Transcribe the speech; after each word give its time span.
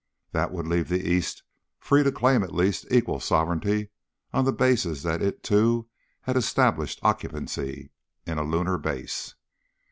That 0.31 0.51
would 0.51 0.65
leave 0.65 0.89
the 0.89 1.07
East 1.07 1.43
free 1.79 2.01
to 2.01 2.11
claim 2.11 2.41
at 2.41 2.55
least 2.55 2.87
equal 2.89 3.19
sovereignty 3.19 3.91
on 4.33 4.45
the 4.45 4.51
basis 4.51 5.03
that 5.03 5.21
it, 5.21 5.43
too, 5.43 5.89
had 6.21 6.35
established 6.35 6.99
occupancy 7.03 7.91
in 8.25 8.39
a 8.39 8.43
lunar 8.43 8.79
base. 8.79 9.35